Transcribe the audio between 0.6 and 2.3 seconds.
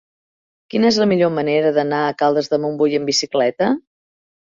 Quina és la millor manera d'anar a